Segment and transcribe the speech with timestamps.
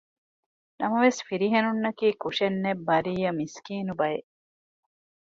[0.79, 4.29] ނަމަވެސް ފިރިހެނުންނަކީ ކުށެއްނެތް ބަރީއަ މިސްކީނު ބަޔެއް